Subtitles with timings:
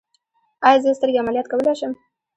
[0.67, 1.91] ایا زه سترګې عملیات کولی شم؟